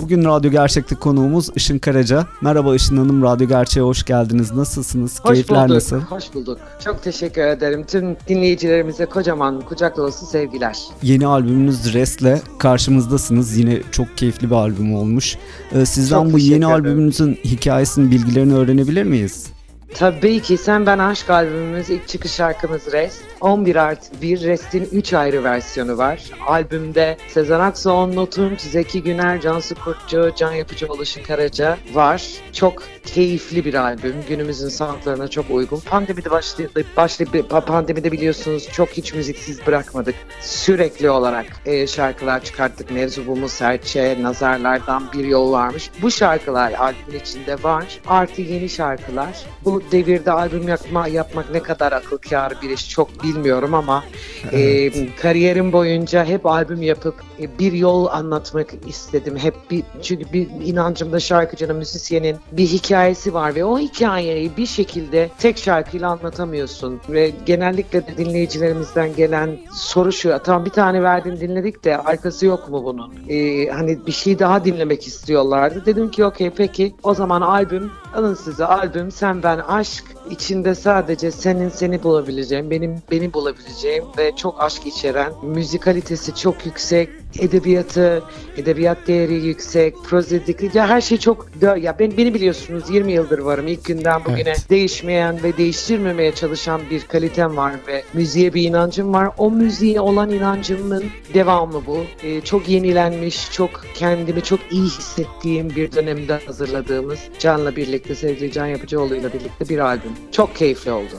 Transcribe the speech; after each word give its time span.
Bugün 0.00 0.24
Radyo 0.24 0.50
Gerçek'te 0.50 0.94
konuğumuz 0.94 1.48
Işın 1.54 1.78
Karaca. 1.78 2.26
Merhaba 2.40 2.74
Işın 2.74 2.96
Hanım, 2.96 3.22
Radyo 3.22 3.48
Gerçek'e 3.48 3.80
hoş 3.80 4.04
geldiniz. 4.04 4.52
Nasılsınız? 4.52 5.20
Hoş 5.22 5.32
Keyifler 5.32 5.64
bulduk, 5.64 5.74
nasıl? 5.74 6.00
Hoş 6.00 6.34
bulduk. 6.34 6.58
Çok 6.84 7.02
teşekkür 7.02 7.42
ederim. 7.42 7.84
Tüm 7.86 8.16
dinleyicilerimize 8.28 9.06
kocaman 9.06 9.60
kucak 9.60 9.96
dolusu 9.96 10.26
sevgiler. 10.26 10.78
Yeni 11.02 11.26
albümünüz 11.26 11.94
Rest'le 11.94 12.42
karşımızdasınız. 12.58 13.56
Yine 13.56 13.78
çok 13.92 14.16
keyifli 14.18 14.50
bir 14.50 14.54
albüm 14.54 14.94
olmuş. 14.94 15.36
Ee, 15.72 15.86
sizden 15.86 16.22
Çok 16.24 16.32
bu 16.32 16.38
yeni 16.38 16.54
ederim. 16.64 16.68
albümünüzün 16.70 17.34
hikayesinin 17.44 18.10
bilgilerini 18.10 18.54
öğrenebilir 18.54 19.02
miyiz? 19.04 19.46
Tabii 19.94 20.40
ki 20.42 20.56
Sen 20.56 20.86
Ben 20.86 20.98
Aşk 20.98 21.30
albümümüz 21.30 21.90
ilk 21.90 22.08
çıkış 22.08 22.32
şarkımız 22.32 22.80
Rest. 22.92 23.22
11 23.40 23.76
artı 23.76 24.22
1 24.22 24.40
Rest'in 24.40 24.88
3 24.92 25.12
ayrı 25.14 25.44
versiyonu 25.44 25.98
var. 25.98 26.22
Albümde 26.46 27.16
Sezen 27.28 27.60
Aksu, 27.60 27.90
On 27.90 28.26
Tunç, 28.26 28.60
Zeki 28.60 29.02
Güner, 29.02 29.40
Cansu 29.40 29.74
Kurtçu, 29.74 30.32
Can 30.36 30.52
Yapıcıoğlu, 30.52 31.02
Işın 31.02 31.22
Karaca 31.22 31.78
var. 31.94 32.22
Çok 32.52 32.82
keyifli 33.06 33.64
bir 33.64 33.74
albüm. 33.74 34.14
Günümüzün 34.28 34.68
sanatlarına 34.68 35.28
çok 35.28 35.50
uygun. 35.50 35.80
Pandemide 35.80 36.30
başladı, 36.30 36.84
başladı 36.96 37.48
pandemide 37.66 38.12
biliyorsunuz 38.12 38.68
çok 38.72 38.88
hiç 38.88 39.14
müziksiz 39.14 39.66
bırakmadık. 39.66 40.14
Sürekli 40.40 41.10
olarak 41.10 41.46
e, 41.66 41.86
şarkılar 41.86 42.44
çıkarttık. 42.44 42.90
Mevzubumuz 42.90 43.52
Serçe, 43.52 44.18
Nazarlardan 44.22 45.12
Bir 45.12 45.24
Yol 45.24 45.52
varmış. 45.52 45.90
Bu 46.02 46.10
şarkılar 46.10 46.72
albümün 46.72 47.20
içinde 47.20 47.62
var. 47.62 48.00
Artı 48.06 48.42
yeni 48.42 48.68
şarkılar. 48.68 49.44
Bu 49.64 49.82
devirde 49.92 50.32
albüm 50.32 50.68
yapma, 50.68 51.08
yapmak 51.08 51.50
ne 51.50 51.62
kadar 51.62 51.92
akıl 51.92 52.18
kârı 52.18 52.54
bir 52.62 52.70
iş 52.70 52.90
çok 52.90 53.22
bilmiyorum 53.34 53.74
ama 53.74 54.04
Evet. 54.52 54.96
e, 54.96 55.16
kariyerim 55.16 55.72
boyunca 55.72 56.24
hep 56.24 56.46
albüm 56.46 56.82
yapıp 56.82 57.14
e, 57.40 57.58
bir 57.58 57.72
yol 57.72 58.06
anlatmak 58.06 58.66
istedim. 58.86 59.36
Hep 59.36 59.54
bir 59.70 59.82
çünkü 60.02 60.32
bir 60.32 60.48
inancımda 60.64 61.20
şarkıcının, 61.20 61.76
müzisyenin 61.76 62.36
bir 62.52 62.66
hikayesi 62.66 63.34
var 63.34 63.54
ve 63.54 63.64
o 63.64 63.78
hikayeyi 63.78 64.56
bir 64.56 64.66
şekilde 64.66 65.30
tek 65.38 65.58
şarkıyla 65.58 66.10
anlatamıyorsun. 66.10 67.00
Ve 67.08 67.32
genellikle 67.46 68.06
de 68.06 68.16
dinleyicilerimizden 68.16 69.16
gelen 69.16 69.58
soru 69.72 70.12
şu, 70.12 70.38
tamam 70.44 70.64
bir 70.64 70.70
tane 70.70 71.02
verdin 71.02 71.40
dinledik 71.40 71.84
de 71.84 71.98
arkası 71.98 72.46
yok 72.46 72.68
mu 72.68 72.84
bunun? 72.84 73.12
E, 73.28 73.66
hani 73.68 74.06
bir 74.06 74.12
şey 74.12 74.38
daha 74.38 74.64
dinlemek 74.64 75.06
istiyorlardı. 75.06 75.86
Dedim 75.86 76.10
ki 76.10 76.24
okey 76.24 76.50
peki 76.50 76.94
o 77.02 77.14
zaman 77.14 77.40
albüm, 77.40 77.90
alın 78.14 78.34
size 78.34 78.64
albüm, 78.64 79.10
sen 79.10 79.42
ben 79.42 79.58
aşk. 79.58 80.04
İçinde 80.30 80.74
sadece 80.74 81.30
senin 81.30 81.68
seni 81.68 82.02
bulabileceğim, 82.02 82.70
benim 82.70 82.96
beni 83.10 83.32
bulabileceğim 83.32 84.04
ve 84.18 84.36
çok 84.36 84.60
aşk 84.62 84.86
içeren, 84.86 85.32
müzikalitesi 85.42 86.34
çok 86.34 86.66
yüksek, 86.66 87.08
edebiyatı, 87.38 88.22
edebiyat 88.56 88.98
değeri 89.06 89.34
yüksek, 89.34 89.94
prozedik, 90.04 90.74
ya 90.74 90.88
her 90.88 91.00
şey 91.00 91.18
çok 91.18 91.48
ya 91.80 91.96
ben 91.98 92.16
beni 92.16 92.34
biliyorsunuz 92.34 92.90
20 92.90 93.12
yıldır 93.12 93.38
varım. 93.38 93.66
İlk 93.66 93.84
günden 93.84 94.24
bugüne 94.24 94.40
Evet. 94.40 94.70
değişmeyen 94.70 95.42
ve 95.42 95.56
değiştirmemeye 95.56 96.32
çalışan 96.34 96.80
bir 96.90 97.00
kalitem 97.00 97.56
var 97.56 97.72
ve 97.86 98.02
müziğe 98.14 98.54
bir 98.54 98.62
inancım 98.62 99.14
var. 99.14 99.28
O 99.38 99.50
müziğe 99.50 100.00
olan 100.00 100.30
inancımın 100.30 101.04
devamı 101.34 101.86
bu. 101.86 102.04
Ee, 102.22 102.40
çok 102.40 102.68
yenilenmiş, 102.68 103.52
çok 103.52 103.70
kendimi 103.94 104.42
çok 104.42 104.60
iyi 104.70 104.84
hissettiğim 104.84 105.70
bir 105.70 105.92
dönemde 105.92 106.40
hazırladığımız 106.46 107.18
Can'la 107.38 107.76
birlikte, 107.76 108.14
sevgili 108.14 108.52
Can 108.52 108.66
Yapıcıoğlu'yla 108.66 109.32
birlikte 109.32 109.68
bir 109.68 109.78
albüm. 109.78 110.12
Çok 110.32 110.56
keyifli 110.56 110.92
oldu. 110.92 111.14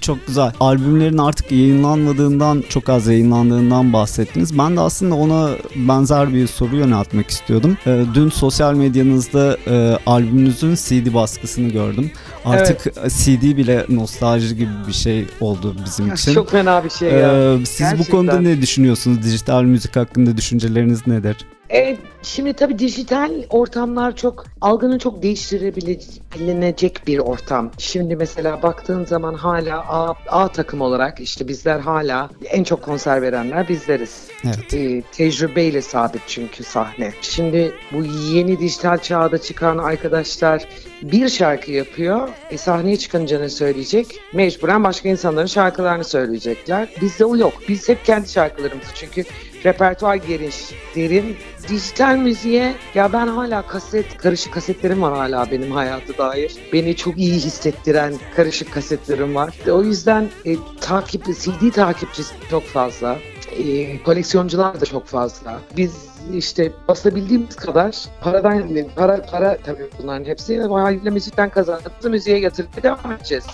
Çok 0.00 0.26
güzel. 0.26 0.52
Albümlerin 0.60 1.18
artık 1.18 1.52
yayınlanmadığından, 1.52 2.64
çok 2.68 2.88
az 2.88 3.06
yayınlandığından 3.06 3.92
bahsettiniz. 3.92 4.58
Ben 4.58 4.76
de 4.76 4.80
aslında 4.80 5.14
ona 5.14 5.50
benzer 5.76 6.34
bir 6.34 6.46
soru 6.46 6.76
yöneltmek 6.76 7.30
istiyordum. 7.30 7.76
Ee, 7.86 8.04
dün 8.14 8.28
sosyal 8.28 8.74
medyanızda 8.74 9.56
e, 9.66 9.98
albümünüzün 10.06 10.74
CD 10.74 11.14
baskısını 11.14 11.68
gördüm. 11.68 12.10
Artık 12.44 12.94
CD 13.08 13.56
bile 13.56 13.86
nostalji 13.88 14.56
gibi 14.56 14.70
bir 14.88 14.92
şey 14.92 15.26
oldu 15.40 15.76
bizim 15.84 16.14
için. 16.14 16.34
Çok 16.34 16.50
fena 16.50 16.84
bir 16.84 16.90
şey 16.90 17.10
ya. 17.12 17.52
Ee, 17.54 17.66
siz 17.66 17.86
bu 17.86 17.90
Gerçekten. 17.90 18.16
konuda 18.16 18.40
ne 18.40 18.62
düşünüyorsunuz? 18.62 19.22
Dijital 19.22 19.62
müzik 19.62 19.96
hakkında 19.96 20.36
düşünceleriniz 20.36 21.06
nedir? 21.06 21.36
E, 21.72 21.96
şimdi 22.22 22.52
tabii 22.52 22.78
dijital 22.78 23.32
ortamlar 23.50 24.16
çok 24.16 24.44
algını 24.60 24.98
çok 24.98 25.22
değiştirebilecek 25.22 27.00
bir 27.06 27.18
ortam. 27.18 27.70
Şimdi 27.78 28.16
mesela 28.16 28.62
baktığın 28.62 29.04
zaman 29.04 29.34
hala 29.34 29.78
A, 29.78 30.14
A 30.28 30.48
takım 30.48 30.80
olarak 30.80 31.20
işte 31.20 31.48
bizler 31.48 31.80
hala 31.80 32.30
en 32.44 32.64
çok 32.64 32.82
konser 32.82 33.22
verenler 33.22 33.68
bizleriz. 33.68 34.28
Evet. 34.44 34.74
E, 34.74 35.02
tecrübeyle 35.12 35.82
sabit 35.82 36.22
çünkü 36.26 36.64
sahne. 36.64 37.12
Şimdi 37.20 37.72
bu 37.92 38.04
yeni 38.32 38.58
dijital 38.58 38.98
çağda 38.98 39.38
çıkan 39.38 39.78
arkadaşlar 39.78 40.68
bir 41.02 41.28
şarkı 41.28 41.72
yapıyor. 41.72 42.28
E, 42.50 42.58
sahneye 42.58 42.96
çıkınca 42.96 43.40
ne 43.40 43.48
söyleyecek? 43.48 44.20
Mecburen 44.32 44.84
başka 44.84 45.08
insanların 45.08 45.46
şarkılarını 45.46 46.04
söyleyecekler. 46.04 46.88
Bizde 47.00 47.24
o 47.24 47.36
yok. 47.36 47.52
Biz 47.68 47.88
hep 47.88 48.04
kendi 48.04 48.28
şarkılarımızı 48.28 48.94
çünkü 48.94 49.24
repertuar 49.64 50.14
geniş, 50.14 50.56
derin. 50.96 51.36
Dijital 51.68 52.16
müziğe 52.16 52.74
ya 52.94 53.12
ben 53.12 53.26
hala 53.26 53.62
kaset, 53.62 54.16
karışık 54.16 54.52
kasetlerim 54.52 55.02
var 55.02 55.16
hala 55.16 55.50
benim 55.50 55.70
hayata 55.70 56.18
dair. 56.18 56.56
Beni 56.72 56.96
çok 56.96 57.18
iyi 57.18 57.34
hissettiren 57.34 58.14
karışık 58.36 58.72
kasetlerim 58.72 59.34
var. 59.34 59.54
E, 59.66 59.70
O 59.70 59.82
yüzden 59.82 60.28
e, 60.44 60.56
takip, 60.80 61.24
CD 61.24 61.70
takipçisi 61.74 62.34
çok 62.50 62.64
fazla. 62.64 63.16
E, 63.58 64.02
koleksiyoncular 64.02 64.80
da 64.80 64.86
çok 64.86 65.06
fazla. 65.06 65.60
Biz 65.76 66.08
işte 66.34 66.72
basabildiğimiz 66.88 67.56
kadar 67.56 67.96
paradan 68.20 68.70
para 68.96 69.22
para 69.22 69.58
tabii 69.64 69.88
bunların 70.02 70.24
hepsi 70.24 70.60
haliyle 70.60 71.10
müzikten 71.10 71.50
kazandığımızı 71.50 72.10
müziğe 72.10 72.38
yatırıp 72.38 72.82
devam 72.82 73.12
edeceğiz. 73.12 73.44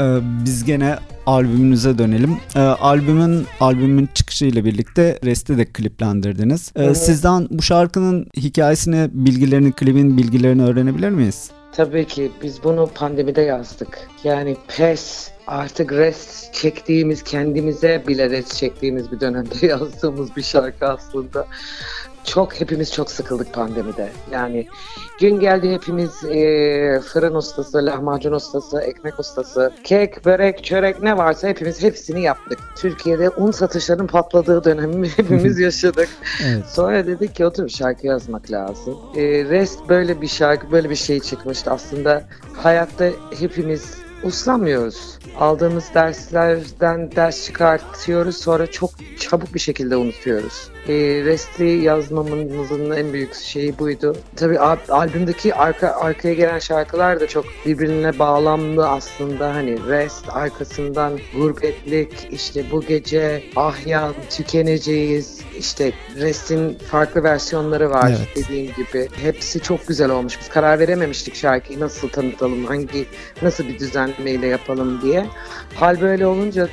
Ee, 0.00 0.18
biz 0.44 0.64
gene 0.64 0.96
albümünüze 1.26 1.98
dönelim. 1.98 2.36
Ee, 2.56 2.60
albümün 2.60 3.46
albümün 3.60 4.08
çıkışıyla 4.14 4.64
birlikte 4.64 5.18
Rest'i 5.24 5.58
de 5.58 5.64
kliplendirdiniz. 5.64 6.72
Ee, 6.76 6.84
Evet. 6.84 6.96
Sizden 6.96 7.46
bu 7.50 7.62
şarkının 7.62 8.26
hikayesini, 8.36 9.08
bilgilerini, 9.12 9.72
klibin 9.72 10.16
bilgilerini 10.18 10.62
öğrenebilir 10.62 11.08
miyiz? 11.10 11.50
Tabii 11.72 12.06
ki 12.06 12.30
biz 12.42 12.64
bunu 12.64 12.90
pandemide 12.94 13.40
yazdık. 13.42 13.98
Yani 14.24 14.56
pes 14.76 15.30
artık 15.50 15.92
rest 15.92 16.54
çektiğimiz 16.54 17.22
kendimize 17.22 18.04
bile 18.08 18.30
rest 18.30 18.56
çektiğimiz 18.56 19.12
bir 19.12 19.20
dönemde 19.20 19.66
yazdığımız 19.66 20.36
bir 20.36 20.42
şarkı 20.42 20.86
aslında. 20.86 21.46
Çok 22.24 22.60
hepimiz 22.60 22.92
çok 22.92 23.10
sıkıldık 23.10 23.52
pandemide. 23.52 24.08
Yani 24.32 24.66
gün 25.20 25.40
geldi 25.40 25.72
hepimiz 25.72 26.24
e, 26.24 27.00
fırın 27.00 27.34
ustası, 27.34 27.86
lahmacun 27.86 28.32
ustası, 28.32 28.80
ekmek 28.80 29.20
ustası, 29.20 29.72
kek, 29.84 30.24
börek, 30.24 30.64
çörek 30.64 31.02
ne 31.02 31.16
varsa 31.16 31.48
hepimiz 31.48 31.82
hepsini 31.82 32.22
yaptık. 32.22 32.58
Türkiye'de 32.76 33.28
un 33.30 33.50
satışlarının 33.50 34.06
patladığı 34.06 34.64
dönemi 34.64 35.08
hepimiz 35.16 35.58
yaşadık. 35.68 36.08
Evet. 36.46 36.64
Sonra 36.66 37.06
dedik 37.06 37.34
ki 37.34 37.46
otur 37.46 37.68
şarkı 37.68 38.06
yazmak 38.06 38.50
lazım. 38.50 38.98
Ee, 39.16 39.22
Rest 39.22 39.88
böyle 39.88 40.20
bir 40.20 40.28
şarkı, 40.28 40.72
böyle 40.72 40.90
bir 40.90 40.96
şey 40.96 41.20
çıkmıştı. 41.20 41.70
Aslında 41.70 42.24
hayatta 42.56 43.06
hepimiz 43.38 43.94
uslanmıyoruz. 44.22 45.18
Aldığımız 45.38 45.84
derslerden 45.94 47.16
ders 47.16 47.44
çıkartıyoruz 47.46 48.36
sonra 48.36 48.66
çok 48.66 48.90
çabuk 49.18 49.54
bir 49.54 49.60
şekilde 49.60 49.96
unutuyoruz. 49.96 50.68
Ee, 50.88 50.92
Rest'i 51.24 51.64
yazmamızın 51.64 52.90
en 52.90 53.12
büyük 53.12 53.34
şeyi 53.34 53.78
buydu. 53.78 54.16
Tabii 54.36 54.58
al- 54.58 54.76
albümdeki 54.88 55.54
arka, 55.54 55.88
arkaya 55.88 56.34
gelen 56.34 56.58
şarkılar 56.58 57.20
da 57.20 57.26
çok 57.26 57.44
birbirine 57.66 58.18
bağlamlı 58.18 58.88
aslında. 58.88 59.54
Hani 59.54 59.86
Rest 59.88 60.24
arkasından 60.28 61.18
gurbetlik, 61.36 62.28
işte 62.32 62.64
bu 62.70 62.80
gece 62.80 63.42
ahyan 63.56 64.14
tükeneceğiz. 64.30 65.40
İşte 65.58 65.92
Rest'in 66.16 66.78
farklı 66.78 67.22
versiyonları 67.22 67.90
var 67.90 68.08
Evet. 68.10 68.28
dediğim 68.36 68.72
gibi. 68.74 69.08
Hepsi 69.22 69.60
çok 69.60 69.86
güzel 69.88 70.10
olmuş. 70.10 70.38
Biz 70.40 70.48
karar 70.48 70.78
verememiştik 70.78 71.34
şarkıyı 71.34 71.80
nasıl 71.80 72.08
tanıtalım, 72.08 72.64
hangi 72.64 73.06
nasıl 73.42 73.64
bir 73.68 73.78
düzen 73.78 74.09
düzenlemeyle 74.18 74.46
yapalım 74.46 75.00
diye. 75.02 75.26
Hal 75.74 76.00
böyle 76.00 76.26
olunca 76.26 76.68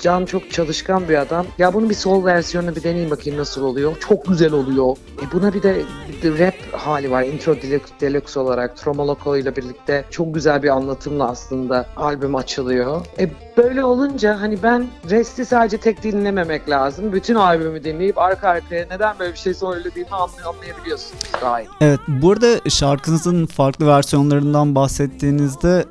Can 0.00 0.24
çok 0.24 0.50
çalışkan 0.50 1.08
bir 1.08 1.20
adam. 1.20 1.46
Ya 1.58 1.74
bunun 1.74 1.90
bir 1.90 1.94
sol 1.94 2.24
versiyonunu 2.24 2.76
bir 2.76 2.82
deneyeyim 2.82 3.10
bakayım 3.10 3.38
nasıl 3.38 3.62
oluyor. 3.62 3.96
Çok 4.08 4.26
güzel 4.26 4.52
oluyor. 4.52 4.96
E 5.22 5.32
buna 5.32 5.54
bir 5.54 5.62
de, 5.62 5.82
rap 6.24 6.54
hali 6.72 7.10
var. 7.10 7.22
Intro 7.22 7.56
Deluxe, 8.00 8.40
olarak 8.40 8.76
Tromoloko 8.76 9.36
ile 9.36 9.56
birlikte 9.56 10.04
çok 10.10 10.34
güzel 10.34 10.62
bir 10.62 10.68
anlatımla 10.68 11.28
aslında 11.28 11.86
albüm 11.96 12.34
açılıyor. 12.34 13.06
E 13.18 13.30
böyle 13.56 13.84
olunca 13.84 14.40
hani 14.40 14.62
ben 14.62 14.86
Rest'i 15.10 15.44
sadece 15.44 15.78
tek 15.78 16.02
dinlememek 16.02 16.70
lazım. 16.70 17.12
Bütün 17.12 17.34
albümü 17.34 17.84
dinleyip 17.84 18.18
arka 18.18 18.48
arkaya 18.48 18.86
neden 18.90 19.18
böyle 19.18 19.32
bir 19.32 19.38
şey 19.38 19.54
söylediğimi 19.54 20.10
anlayabiliyorsun 20.10 21.16
gayet. 21.40 21.68
Evet 21.80 22.00
burada 22.08 22.70
şarkınızın 22.70 23.46
farklı 23.46 23.86
versiyonlarından 23.86 24.74
bahsettiğinizde 24.74 25.84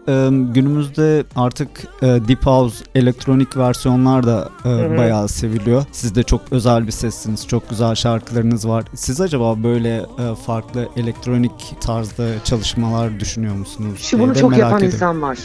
günümüzde 0.53 1.23
artık 1.35 1.67
Deep 2.01 2.45
House 2.45 2.85
elektronik 2.95 3.57
versiyonlar 3.57 4.25
da 4.25 4.49
bayağı 4.97 5.27
seviliyor. 5.27 5.83
Siz 5.91 6.15
de 6.15 6.23
çok 6.23 6.41
özel 6.51 6.87
bir 6.87 6.91
sessiniz. 6.91 7.47
Çok 7.47 7.69
güzel 7.69 7.95
şarkılarınız 7.95 8.67
var. 8.67 8.83
Siz 8.95 9.21
acaba 9.21 9.63
böyle 9.63 10.05
farklı 10.45 10.89
elektronik 10.95 11.75
tarzda 11.81 12.43
çalışmalar 12.43 13.19
düşünüyor 13.19 13.55
musunuz? 13.55 13.99
Şu 14.01 14.19
bunu 14.19 14.35
çok 14.35 14.57
yapan 14.57 14.77
ediyorum. 14.77 14.95
insan 14.95 15.21
var. 15.21 15.37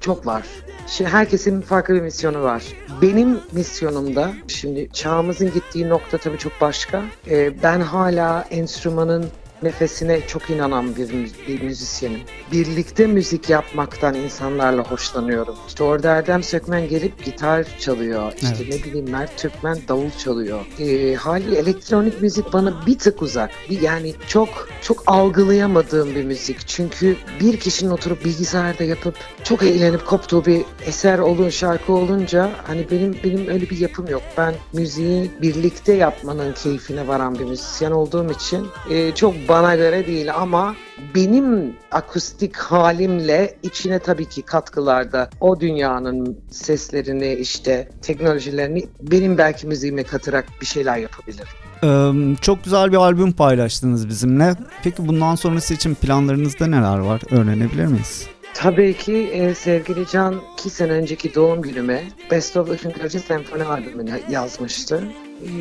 Çok 0.00 0.26
var. 0.26 0.42
Şimdi 0.86 1.10
herkesin 1.10 1.60
farklı 1.60 1.94
bir 1.94 2.00
misyonu 2.00 2.42
var. 2.42 2.62
Benim 3.02 3.38
misyonumda 3.52 4.32
şimdi 4.48 4.88
çağımızın 4.92 5.52
gittiği 5.54 5.88
nokta 5.88 6.18
tabii 6.18 6.38
çok 6.38 6.52
başka. 6.60 7.02
Ee, 7.30 7.62
ben 7.62 7.80
hala 7.80 8.42
enstrümanın 8.50 9.26
nefesine 9.62 10.26
çok 10.26 10.50
inanan 10.50 10.96
bir, 10.96 11.08
bir 11.48 11.62
müzisyenim. 11.62 12.20
Birlikte 12.52 13.06
müzik 13.06 13.50
yapmaktan 13.50 14.14
insanlarla 14.14 14.82
hoşlanıyorum. 14.82 15.56
İşte 15.68 15.84
orada 15.84 16.10
Erdem 16.10 16.42
Sökmen 16.42 16.88
gelip 16.88 17.24
gitar 17.24 17.66
çalıyor. 17.78 18.32
İşte 18.36 18.56
evet. 18.58 18.74
ne 18.74 18.84
bileyim 18.84 19.10
Mert 19.10 19.38
Türkmen 19.38 19.78
davul 19.88 20.10
çalıyor. 20.10 20.60
Ee, 20.78 21.14
hali 21.14 21.54
elektronik 21.54 22.22
müzik 22.22 22.52
bana 22.52 22.86
bir 22.86 22.98
tık 22.98 23.22
uzak. 23.22 23.50
Bir, 23.70 23.80
yani 23.80 24.14
çok 24.28 24.68
çok 24.82 25.02
algılayamadığım 25.06 26.14
bir 26.14 26.24
müzik. 26.24 26.68
Çünkü 26.68 27.16
bir 27.40 27.60
kişinin 27.60 27.90
oturup 27.90 28.24
bilgisayarda 28.24 28.84
yapıp 28.84 29.14
çok 29.44 29.62
eğlenip 29.62 30.06
koptuğu 30.06 30.44
bir 30.44 30.62
eser 30.86 31.18
olun 31.18 31.48
şarkı 31.48 31.92
olunca 31.92 32.50
hani 32.66 32.90
benim 32.90 33.16
benim 33.24 33.48
öyle 33.48 33.70
bir 33.70 33.78
yapım 33.78 34.06
yok. 34.06 34.22
Ben 34.36 34.54
müziği 34.72 35.30
birlikte 35.42 35.92
yapmanın 35.92 36.52
keyfine 36.52 37.08
varan 37.08 37.38
bir 37.38 37.44
müzisyen 37.44 37.90
olduğum 37.90 38.30
için 38.30 38.66
e, 38.90 39.14
çok 39.14 39.47
bana 39.48 39.76
göre 39.76 40.06
değil 40.06 40.34
ama 40.34 40.74
benim 41.14 41.76
akustik 41.92 42.56
halimle 42.56 43.56
içine 43.62 43.98
tabii 43.98 44.24
ki 44.24 44.42
katkılarda 44.42 45.30
o 45.40 45.60
dünyanın 45.60 46.38
seslerini 46.50 47.34
işte 47.34 47.88
teknolojilerini 48.02 48.86
benim 49.00 49.38
belki 49.38 49.66
müziğime 49.66 50.02
katarak 50.02 50.44
bir 50.60 50.66
şeyler 50.66 50.96
yapabilirim. 50.96 51.48
Ee, 51.84 52.36
çok 52.40 52.64
güzel 52.64 52.92
bir 52.92 52.96
albüm 52.96 53.32
paylaştınız 53.32 54.08
bizimle. 54.08 54.54
Peki 54.84 55.08
bundan 55.08 55.34
sonrası 55.34 55.74
için 55.74 55.94
planlarınızda 55.94 56.66
neler 56.66 56.98
var? 56.98 57.22
Öğrenebilir 57.30 57.86
miyiz? 57.86 58.26
Tabii 58.54 58.94
ki 58.94 59.30
e, 59.32 59.54
sevgili 59.54 60.06
Can 60.06 60.40
iki 60.52 60.70
sene 60.70 60.92
önceki 60.92 61.34
doğum 61.34 61.62
günüme 61.62 62.02
Best 62.30 62.56
of 62.56 62.82
Kırıcı 62.82 63.20
Senfoni 63.20 63.64
albümünü 63.64 64.20
yazmıştı. 64.30 65.02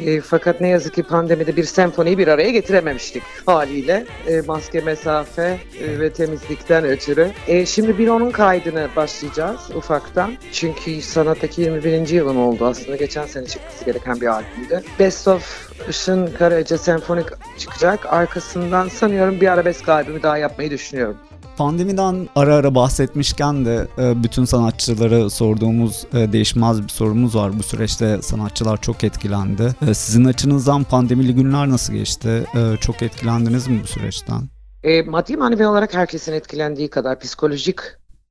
E, 0.06 0.22
fakat 0.22 0.62
ne 0.62 0.68
yazık 0.68 0.94
ki 0.94 1.04
pandemide 1.04 1.56
bir 1.56 1.64
senfoniyi 1.64 2.18
bir 2.18 2.28
araya 2.28 2.50
getirememiştik 2.50 3.24
haliyle. 3.46 4.06
E, 4.28 4.42
maske, 4.42 4.82
mesafe 4.82 5.60
e, 5.82 6.00
ve 6.00 6.14
temizlikten 6.14 6.86
ötürü. 6.86 7.32
E, 7.48 7.66
şimdi 7.66 7.98
bir 7.98 8.08
onun 8.08 8.32
kaydını 8.32 8.88
başlayacağız 8.96 9.60
ufaktan. 9.76 10.34
Çünkü 10.52 11.02
sanattaki 11.02 11.62
21. 11.62 12.08
yılım 12.08 12.38
oldu 12.38 12.66
aslında. 12.66 12.96
Geçen 12.96 13.26
sene 13.26 13.46
çıkması 13.46 13.86
gereken 13.86 14.22
bir 14.22 14.28
albümdü. 14.28 14.84
Best 15.00 15.28
of 15.28 15.72
Işın 15.90 16.28
Karaca 16.28 16.78
Senfonik 16.78 17.28
çıkacak. 17.58 18.06
Arkasından 18.06 18.88
sanıyorum 18.88 19.42
bir 19.42 19.48
arabesk 19.48 19.90
albümü 19.90 20.24
daha 20.24 20.38
yapmayı 20.38 20.72
düşünüyorum. 20.72 21.18
Pandemiden 21.58 22.30
ara 22.36 22.56
ara 22.56 22.76
bahsetmişken 22.76 23.66
de 23.66 23.88
e, 23.98 24.24
bütün 24.24 24.46
sanatçılara 24.46 25.30
sorduğumuz 25.30 26.06
e, 26.14 26.32
değişmez 26.32 26.84
bir 26.84 26.90
sorumuz 26.90 27.36
var. 27.36 27.60
Bu 27.60 27.64
süreçte 27.64 28.22
sanatçılar 28.22 28.82
çok 28.82 29.04
etkilendi. 29.04 29.76
E, 29.90 29.94
sizin 29.94 30.26
açınızdan 30.26 30.84
pandemili 30.84 31.36
günler 31.36 31.70
nasıl 31.70 31.94
geçti? 31.94 32.46
Çok 32.82 33.02
etkilendiniz 33.02 33.68
mi 33.68 33.80
bu 33.84 33.88
süreçten? 33.88 34.42
E, 34.84 35.02
maddi 35.02 35.38
manevi 35.38 35.68
olarak 35.68 35.94
herkesin 35.94 36.34
etkilendiği 36.34 36.90
kadar 36.90 37.20
psikolojik 37.20 37.80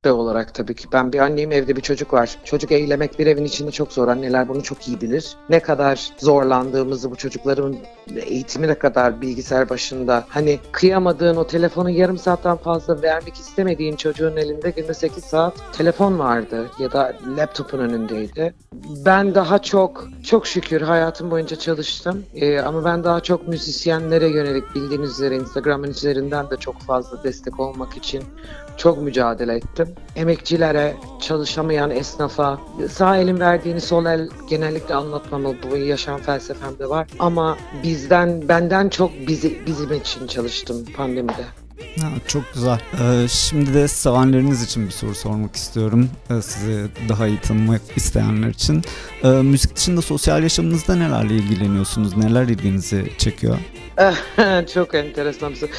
de 0.07 0.11
olarak 0.11 0.53
tabii 0.53 0.75
ki. 0.75 0.87
Ben 0.93 1.13
bir 1.13 1.19
anneyim 1.19 1.51
evde 1.51 1.75
bir 1.75 1.81
çocuk 1.81 2.13
var. 2.13 2.37
Çocuk 2.43 2.71
eğlemek 2.71 3.19
bir 3.19 3.27
evin 3.27 3.45
içinde 3.45 3.71
çok 3.71 3.93
zor. 3.93 4.07
Anneler 4.07 4.49
bunu 4.49 4.63
çok 4.63 4.87
iyi 4.87 5.01
bilir. 5.01 5.35
Ne 5.49 5.59
kadar 5.59 6.09
zorlandığımızı 6.17 7.11
bu 7.11 7.15
çocukların 7.15 7.75
eğitimi 8.15 8.67
ne 8.67 8.75
kadar 8.75 9.21
bilgisayar 9.21 9.69
başında. 9.69 10.25
Hani 10.27 10.59
kıyamadığın 10.71 11.35
o 11.35 11.47
telefonu 11.47 11.89
yarım 11.89 12.17
saatten 12.17 12.57
fazla 12.57 13.01
vermek 13.01 13.33
istemediğin 13.35 13.95
çocuğun 13.95 14.37
elinde 14.37 14.69
günde 14.69 14.93
8 14.93 15.23
saat 15.23 15.53
telefon 15.73 16.19
vardı 16.19 16.69
ya 16.79 16.91
da 16.91 17.13
laptopun 17.37 17.79
önündeydi. 17.79 18.53
Ben 19.05 19.35
daha 19.35 19.59
çok 19.59 20.07
çok 20.23 20.47
şükür 20.47 20.81
hayatım 20.81 21.31
boyunca 21.31 21.55
çalıştım. 21.55 22.25
Ee, 22.35 22.59
ama 22.59 22.85
ben 22.85 23.03
daha 23.03 23.19
çok 23.19 23.47
müzisyenlere 23.47 24.27
yönelik 24.27 24.75
bildiğiniz 24.75 25.11
üzere 25.11 25.35
Instagram'ın 25.35 25.89
üzerinden 25.89 26.49
de 26.49 26.57
çok 26.57 26.79
fazla 26.79 27.23
destek 27.23 27.59
olmak 27.59 27.97
için 27.97 28.23
çok 28.77 29.01
mücadele 29.01 29.55
ettim. 29.55 29.87
Emekçilere, 30.15 30.95
çalışamayan 31.21 31.91
esnafa, 31.91 32.59
sağ 32.91 33.17
elin 33.17 33.39
verdiğini 33.39 33.81
sol 33.81 34.05
el 34.05 34.29
genellikle 34.49 34.95
anlatmamalı. 34.95 35.55
Bu 35.71 35.77
yaşam 35.77 36.21
felsefemde 36.21 36.89
var. 36.89 37.07
Ama 37.19 37.57
bizden, 37.83 38.49
benden 38.49 38.89
çok 38.89 39.11
bizi, 39.27 39.61
bizim 39.65 39.93
için 39.93 40.27
çalıştım 40.27 40.85
pandemide. 40.97 41.45
Ha, 42.01 42.07
çok 42.27 42.43
güzel. 42.53 42.79
Ee, 43.01 43.27
şimdi 43.27 43.73
de 43.73 43.87
sevenleriniz 43.87 44.63
için 44.63 44.85
bir 44.85 44.91
soru 44.91 45.15
sormak 45.15 45.55
istiyorum. 45.55 46.09
Ee, 46.29 46.41
sizi 46.41 46.87
daha 47.09 47.27
iyi 47.27 47.39
tanımak 47.39 47.81
isteyenler 47.95 48.49
için. 48.49 48.83
Ee, 49.23 49.27
müzik 49.27 49.75
dışında 49.75 50.01
sosyal 50.01 50.43
yaşamınızda 50.43 50.95
nelerle 50.95 51.35
ilgileniyorsunuz? 51.35 52.17
Neler 52.17 52.43
ilginizi 52.43 53.11
çekiyor? 53.17 53.57
çok 54.73 54.95
enteresan 54.95 55.51
bir 55.51 55.55
soru. 55.55 55.69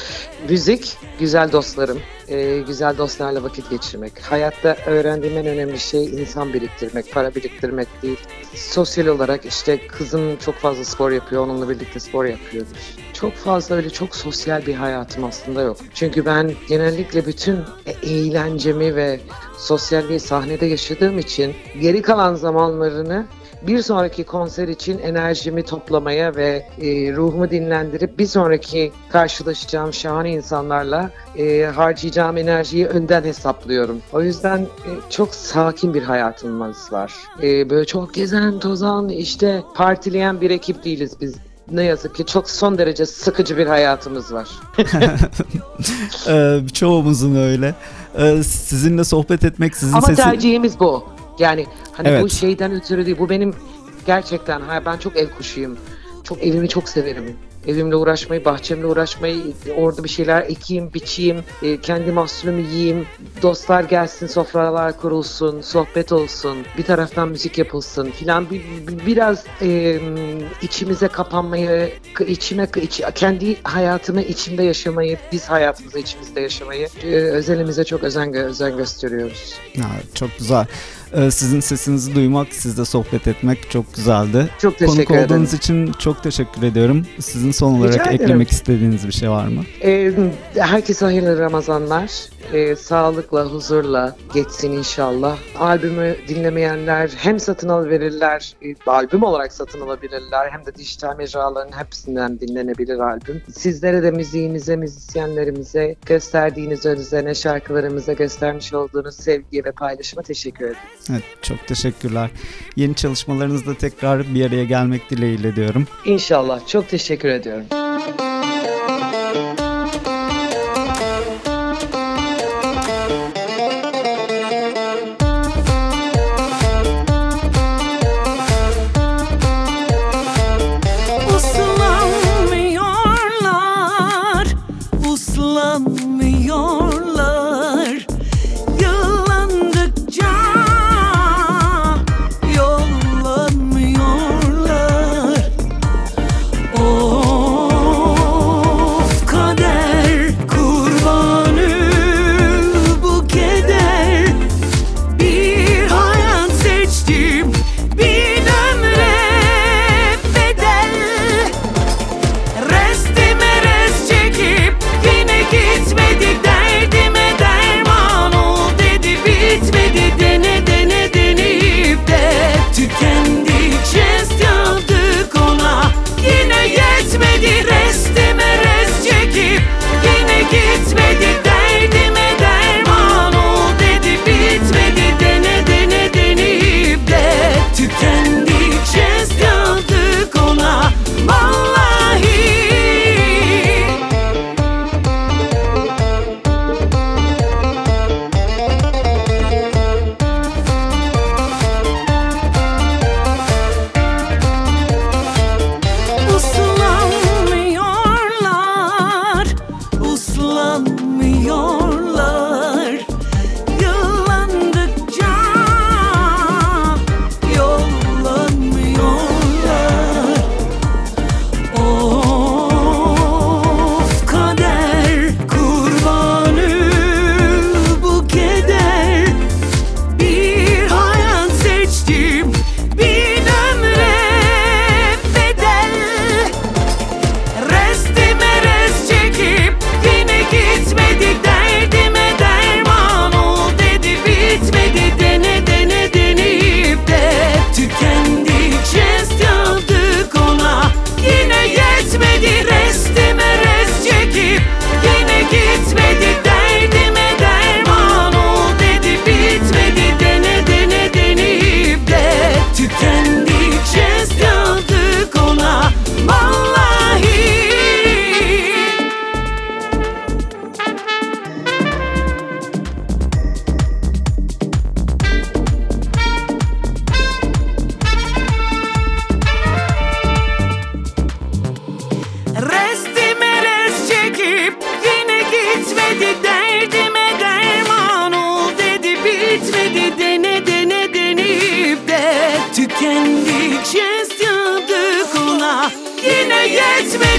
Müzik, 0.49 0.97
güzel 1.19 1.51
dostlarım, 1.51 1.99
e, 2.27 2.59
güzel 2.67 2.97
dostlarla 2.97 3.43
vakit 3.43 3.69
geçirmek. 3.69 4.21
Hayatta 4.21 4.75
öğrendiğim 4.85 5.37
en 5.37 5.45
önemli 5.45 5.79
şey 5.79 6.05
insan 6.05 6.53
biriktirmek, 6.53 7.11
para 7.11 7.35
biriktirmek 7.35 7.87
değil. 8.01 8.19
Sosyal 8.55 9.07
olarak 9.07 9.45
işte 9.45 9.87
kızım 9.87 10.37
çok 10.37 10.55
fazla 10.55 10.85
spor 10.85 11.11
yapıyor, 11.11 11.43
onunla 11.43 11.69
birlikte 11.69 11.99
spor 11.99 12.25
yapıyoruz. 12.25 12.69
Çok 13.13 13.33
fazla 13.33 13.75
öyle 13.75 13.89
çok 13.89 14.15
sosyal 14.15 14.65
bir 14.65 14.73
hayatım 14.73 15.23
aslında 15.23 15.61
yok. 15.61 15.77
Çünkü 15.93 16.25
ben 16.25 16.51
genellikle 16.67 17.25
bütün 17.25 17.57
e, 17.85 17.91
eğlencemi 17.91 18.95
ve 18.95 19.19
sosyalliği 19.57 20.19
sahnede 20.19 20.65
yaşadığım 20.65 21.19
için 21.19 21.55
geri 21.81 22.01
kalan 22.01 22.35
zamanlarını 22.35 23.25
bir 23.61 23.81
sonraki 23.81 24.23
konser 24.23 24.67
için 24.67 24.99
enerjimi 24.99 25.63
toplamaya 25.63 26.35
ve 26.35 26.65
e, 26.81 27.13
ruhumu 27.13 27.51
dinlendirip 27.51 28.19
bir 28.19 28.25
sonraki 28.25 28.91
karşılaşacağım 29.09 29.93
şahane 29.93 30.31
insanlarla 30.31 31.11
e, 31.37 31.63
harcayacağım 31.75 32.37
enerjiyi 32.37 32.87
önden 32.87 33.23
hesaplıyorum. 33.23 34.01
O 34.13 34.21
yüzden 34.21 34.59
e, 34.59 34.89
çok 35.09 35.35
sakin 35.35 35.93
bir 35.93 36.03
hayatımız 36.03 36.93
var. 36.93 37.13
E, 37.43 37.69
böyle 37.69 37.85
çok 37.85 38.13
gezen, 38.13 38.59
tozan, 38.59 39.09
işte 39.09 39.63
partileyen 39.75 40.41
bir 40.41 40.51
ekip 40.51 40.83
değiliz 40.83 41.13
biz 41.21 41.35
ne 41.71 41.83
yazık 41.83 42.15
ki 42.15 42.25
çok 42.25 42.49
son 42.49 42.77
derece 42.77 43.05
sıkıcı 43.05 43.57
bir 43.57 43.67
hayatımız 43.67 44.33
var. 44.33 44.49
ee, 46.27 46.59
çoğumuzun 46.73 47.35
öyle. 47.35 47.75
Ee, 48.17 48.43
sizinle 48.43 49.03
sohbet 49.03 49.43
etmek 49.45 49.75
sizin 49.75 49.93
Ama 49.93 50.07
sesi... 50.07 50.21
tercihimiz 50.21 50.79
bu. 50.79 51.03
Yani 51.39 51.65
hani 51.91 52.07
evet. 52.07 52.23
bu 52.23 52.29
şeyden 52.29 52.71
ötürü 52.71 53.05
değil. 53.05 53.17
Bu 53.19 53.29
benim 53.29 53.53
gerçekten 54.05 54.61
ben 54.85 54.97
çok 54.97 55.17
ev 55.17 55.27
kuşuyum. 55.37 55.77
Çok 56.23 56.43
evimi 56.43 56.69
çok 56.69 56.89
severim. 56.89 57.35
Evimle 57.67 57.95
uğraşmayı, 57.95 58.45
bahçemle 58.45 58.85
uğraşmayı, 58.85 59.41
orada 59.75 60.03
bir 60.03 60.09
şeyler 60.09 60.41
ekeyim, 60.41 60.93
biçeyim, 60.93 61.43
e, 61.63 61.81
kendi 61.81 62.11
mahsulümü 62.11 62.61
yiyeyim, 62.61 63.05
dostlar 63.41 63.83
gelsin, 63.83 64.27
sofralar 64.27 64.97
kurulsun, 64.97 65.61
sohbet 65.61 66.11
olsun, 66.11 66.57
bir 66.77 66.83
taraftan 66.83 67.29
müzik 67.29 67.57
yapılsın 67.57 68.11
filan. 68.11 68.49
Bir, 68.49 68.61
bir, 68.87 69.05
biraz 69.05 69.45
e, 69.61 69.99
içimize 70.61 71.07
kapanmayı, 71.07 71.93
içime, 72.27 72.67
iç, 72.81 73.01
kendi 73.15 73.63
hayatımı 73.63 74.21
içimde 74.21 74.63
yaşamayı, 74.63 75.17
biz 75.31 75.45
hayatımızı 75.49 75.99
içimizde 75.99 76.41
yaşamayı 76.41 76.87
e, 77.03 77.07
özelimize 77.15 77.83
çok 77.83 78.03
özen, 78.03 78.33
özen 78.33 78.77
gösteriyoruz. 78.77 79.53
Ya, 79.75 79.89
çok 80.13 80.37
güzel. 80.37 80.65
Ee, 81.13 81.31
sizin 81.31 81.59
sesinizi 81.59 82.15
duymak, 82.15 82.47
sizle 82.53 82.85
sohbet 82.85 83.27
etmek 83.27 83.69
çok 83.71 83.95
güzeldi. 83.95 84.49
Çok 84.61 84.77
teşekkür 84.77 84.95
Konuk 85.05 85.11
ederim. 85.11 85.25
olduğunuz 85.25 85.53
için 85.53 85.91
çok 85.99 86.23
teşekkür 86.23 86.63
ediyorum. 86.63 87.05
Sizin 87.19 87.51
son 87.51 87.73
olarak 87.79 88.13
eklemek 88.13 88.51
istediğiniz 88.51 89.07
bir 89.07 89.11
şey 89.13 89.29
var 89.29 89.47
mı? 89.47 89.63
Ee, 89.83 90.11
herkese 90.57 91.05
hayırlı 91.05 91.39
Ramazanlar. 91.39 92.11
E, 92.53 92.75
sağlıkla, 92.75 93.45
huzurla 93.45 94.15
geçsin 94.33 94.71
inşallah. 94.71 95.37
Albümü 95.59 96.15
dinlemeyenler 96.27 97.11
hem 97.17 97.39
satın 97.39 97.69
alıverirler, 97.69 98.55
e, 98.61 98.75
albüm 98.87 99.23
olarak 99.23 99.53
satın 99.53 99.81
alabilirler 99.81 100.49
hem 100.51 100.65
de 100.65 100.75
dijital 100.75 101.17
mecraların 101.17 101.77
hepsinden 101.77 102.39
dinlenebilir 102.39 102.99
albüm. 102.99 103.41
Sizlere 103.51 104.03
de 104.03 104.11
müziğimize, 104.11 104.75
müzisyenlerimize 104.75 105.95
gösterdiğiniz 106.05 106.85
özene, 106.85 107.35
şarkılarımıza 107.35 108.13
göstermiş 108.13 108.73
olduğunuz 108.73 109.15
sevgi 109.15 109.65
ve 109.65 109.71
paylaşıma 109.71 110.21
teşekkür 110.21 110.65
ederim. 110.65 110.77
Evet, 111.11 111.23
çok 111.41 111.67
teşekkürler. 111.67 112.29
Yeni 112.75 112.95
çalışmalarınızda 112.95 113.75
tekrar 113.75 114.35
bir 114.35 114.47
araya 114.47 114.63
gelmek 114.63 115.09
dileğiyle 115.09 115.55
diyorum. 115.55 115.87
İnşallah. 116.05 116.67
Çok 116.67 116.89
teşekkür 116.89 117.29
ediyorum. 117.29 117.88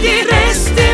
diresti? 0.02 0.89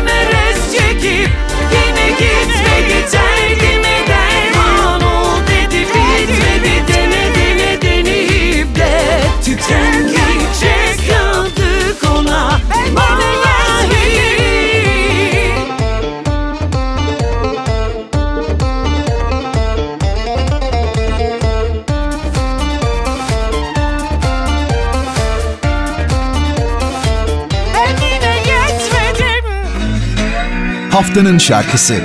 Haftanın 31.07 31.37
şarkısı. 31.37 31.95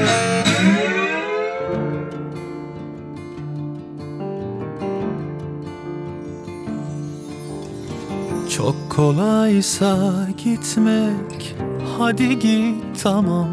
Çok 8.57 8.91
kolaysa 8.91 10.13
gitmek 10.45 11.57
Hadi 11.99 12.39
git 12.39 13.03
tamam. 13.03 13.49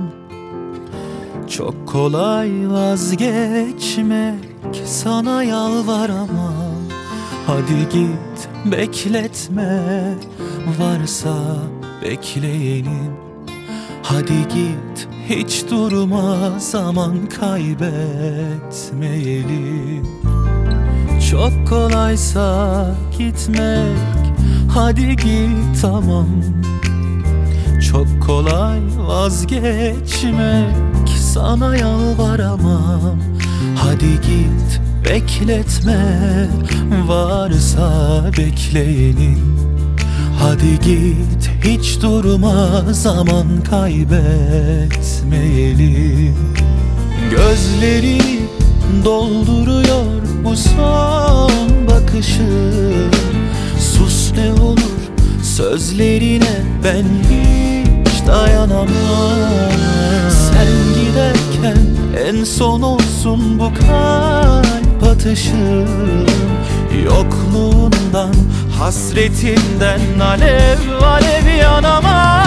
Çok 1.49 1.87
kolay 1.87 2.51
vazgeçmek 2.69 4.43
Sana 4.85 5.43
yalvaramam. 5.43 6.75
Hadi 7.47 7.89
git 7.93 8.49
bekletme 8.65 10.13
Varsa 10.79 11.35
bekleyenim 12.03 13.13
Hadi 14.03 14.47
git 14.47 15.07
hiç 15.29 15.63
durma 15.71 16.59
zaman 16.59 17.25
kaybetmeyelim. 17.39 20.07
Çok 21.31 21.67
kolaysa 21.69 22.95
gitmek 23.17 23.98
Hadi 24.74 25.15
git 25.15 25.81
tamam. 25.81 26.27
Çok 27.91 28.21
kolay 28.21 28.79
vazgeçmek 28.98 30.75
Sana 31.33 31.75
yalvaramam. 31.75 33.19
Hadi 33.75 34.12
git 34.12 34.81
bekletme 35.05 36.48
Varsa 37.07 38.21
bekleyenin 38.38 39.58
Hadi 40.39 40.79
git 40.79 41.51
hiç 41.63 42.01
durma 42.01 42.84
zaman 42.91 43.46
kaybetmeyelim. 43.69 46.36
Gözlerini 47.31 48.39
dolduruyor 49.05 50.22
bu 50.43 50.55
son 50.55 51.51
bakışın 51.88 53.12
Sus 53.79 54.31
ne 54.31 54.53
olur 54.62 54.79
sözlerine 55.43 56.62
ben 56.84 57.05
hiç 57.29 58.27
dayanamam. 58.27 58.88
Sen 60.29 60.67
giderken 60.96 61.77
en 62.27 62.43
son 62.43 62.81
olsun 62.81 63.60
bu 63.60 63.72
kalp 63.88 65.03
atışım 65.03 66.25
Yokluğundan 67.05 68.34
hasretinden 68.79 70.19
alev 70.19 70.79
alev 71.03 71.48
yanamam 71.62 72.38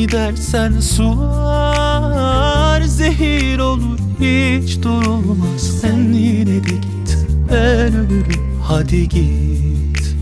gidersen 0.00 0.80
sular 0.80 2.82
zehir 2.82 3.58
olur 3.58 3.98
hiç 4.20 4.82
durulmaz. 4.82 5.80
Sen 5.80 6.12
yine 6.12 6.64
de 6.64 6.68
git 6.68 7.18
ben 7.50 7.96
ölürüm. 7.96 8.60
Hadi 8.62 9.08
git. 9.08 10.16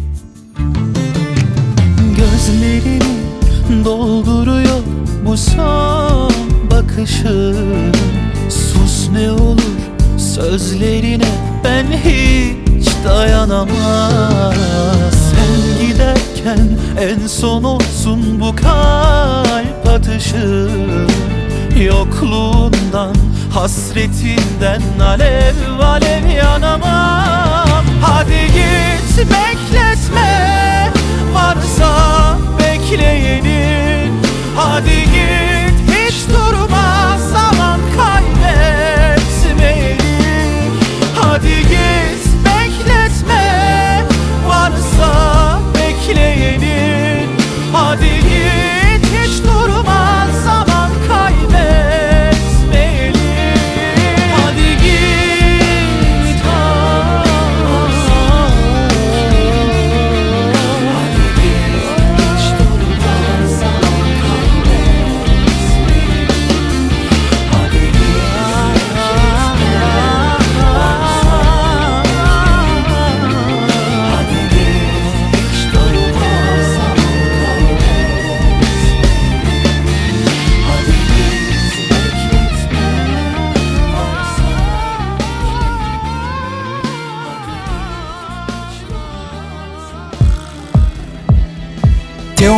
Gözlerini 2.16 3.84
dolduruyor 3.84 4.82
bu 5.26 5.36
son 5.36 6.32
bakışın 6.70 7.92
Sus 8.48 9.08
ne 9.12 9.32
olur 9.32 9.78
sözlerine 10.18 11.28
ben 11.64 11.86
hiç 11.86 12.88
dayanamam. 13.04 14.52
Sen 15.12 15.17
giderken 16.48 16.78
en 16.98 17.26
son 17.26 17.64
olsun 17.64 18.40
bu 18.40 18.56
kalp 18.56 19.88
atışı. 19.94 20.68
Yokluğundan 21.84 23.14
hasretinden 23.54 24.82
alev 25.00 25.80
alev 25.80 26.26
yanamam. 26.26 27.84
Hadi 28.02 28.46
git 28.52 29.18
bekletme 29.18 30.90
varsa 31.34 32.36
bekleyenin. 32.58 34.12
Hadi 34.56 34.90
git 34.90 35.67